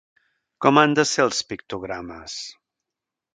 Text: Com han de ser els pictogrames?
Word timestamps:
Com 0.65 0.79
han 0.81 0.95
de 0.99 1.05
ser 1.09 1.25
els 1.25 1.43
pictogrames? 1.51 2.39